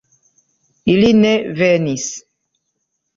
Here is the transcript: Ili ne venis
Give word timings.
Ili 0.93 1.11
ne 1.19 1.33
venis 1.59 2.07